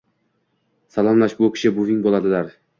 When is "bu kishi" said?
1.45-1.75